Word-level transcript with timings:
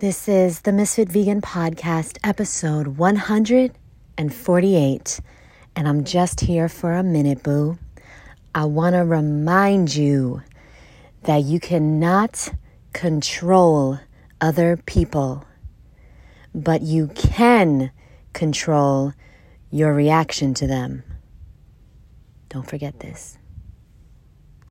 This 0.00 0.28
is 0.28 0.62
the 0.62 0.72
Misfit 0.72 1.08
Vegan 1.10 1.42
Podcast, 1.42 2.16
episode 2.24 2.96
148, 2.96 5.20
and 5.76 5.86
I'm 5.86 6.04
just 6.04 6.40
here 6.40 6.70
for 6.70 6.94
a 6.94 7.02
minute, 7.02 7.42
boo. 7.42 7.76
I 8.54 8.64
want 8.64 8.94
to 8.94 9.04
remind 9.04 9.94
you 9.94 10.40
that 11.24 11.42
you 11.42 11.60
cannot 11.60 12.48
control 12.94 13.98
other 14.40 14.78
people, 14.78 15.44
but 16.54 16.80
you 16.80 17.08
can 17.08 17.90
control 18.32 19.12
your 19.70 19.92
reaction 19.92 20.54
to 20.54 20.66
them. 20.66 21.04
Don't 22.48 22.66
forget 22.66 23.00
this. 23.00 23.36